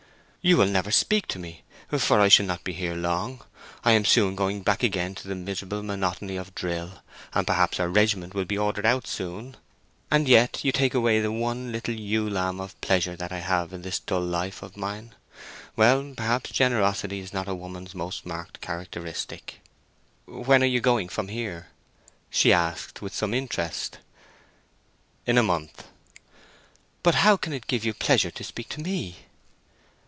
"You 0.43 0.57
will 0.57 0.65
never 0.65 0.89
speak 0.89 1.27
to 1.27 1.37
me; 1.37 1.61
for 1.95 2.19
I 2.19 2.27
shall 2.27 2.47
not 2.47 2.63
be 2.63 2.73
here 2.73 2.95
long. 2.95 3.43
I 3.83 3.91
am 3.91 4.03
soon 4.03 4.33
going 4.35 4.63
back 4.63 4.81
again 4.81 5.13
to 5.13 5.27
the 5.27 5.35
miserable 5.35 5.83
monotony 5.83 6.35
of 6.35 6.55
drill—and 6.55 7.45
perhaps 7.45 7.79
our 7.79 7.87
regiment 7.87 8.33
will 8.33 8.45
be 8.45 8.57
ordered 8.57 8.87
out 8.87 9.05
soon. 9.05 9.55
And 10.09 10.27
yet 10.27 10.65
you 10.65 10.71
take 10.71 10.95
away 10.95 11.19
the 11.21 11.31
one 11.31 11.71
little 11.71 11.93
ewe 11.93 12.27
lamb 12.27 12.59
of 12.59 12.81
pleasure 12.81 13.15
that 13.17 13.31
I 13.31 13.37
have 13.37 13.71
in 13.71 13.83
this 13.83 13.99
dull 13.99 14.21
life 14.25 14.63
of 14.63 14.75
mine. 14.75 15.13
Well, 15.75 16.11
perhaps 16.17 16.49
generosity 16.49 17.19
is 17.19 17.33
not 17.33 17.47
a 17.47 17.53
woman's 17.53 17.93
most 17.93 18.25
marked 18.25 18.61
characteristic." 18.61 19.61
"When 20.25 20.63
are 20.63 20.65
you 20.65 20.79
going 20.81 21.09
from 21.09 21.27
here?" 21.27 21.67
she 22.31 22.51
asked, 22.51 22.99
with 23.03 23.13
some 23.13 23.35
interest. 23.35 23.99
"In 25.27 25.37
a 25.37 25.43
month." 25.43 25.85
"But 27.03 27.13
how 27.21 27.37
can 27.37 27.53
it 27.53 27.67
give 27.67 27.85
you 27.85 27.93
pleasure 27.93 28.31
to 28.31 28.43
speak 28.43 28.69
to 28.69 28.81
me?" 28.81 29.27